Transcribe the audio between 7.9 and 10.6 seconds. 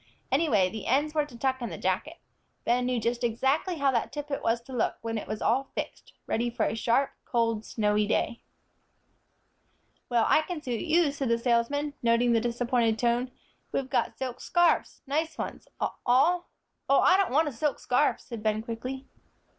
day. "Well, I can